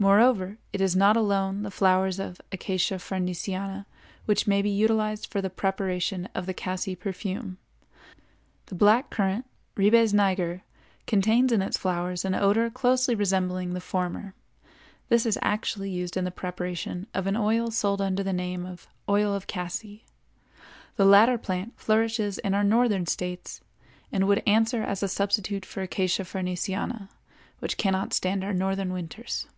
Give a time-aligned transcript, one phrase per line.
[0.00, 3.84] Moreover, it is not alone the flowers of Acacia farnesiana
[4.26, 7.58] which may be utilized for the preparation of the cassie perfume;
[8.66, 9.44] the black currant,
[9.76, 10.62] Ribes niger,
[11.08, 14.34] contains in its flowers an odor closely resembling the former;
[15.08, 18.86] this is actually used in the preparation of an oil sold under the name of
[19.08, 20.04] "oil of cassie."
[20.94, 23.62] The latter plant flourishes in our northern States
[24.12, 27.08] and would answer as a substitute for Acacia farnesiana,
[27.58, 29.48] which cannot stand our northern winters.